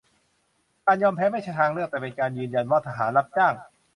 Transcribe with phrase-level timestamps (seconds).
[0.85, 3.53] การยอมแพ้ไม่ใช่ทางเลือก แต่เป็นการยืนยันว่าทหารรับจ้าง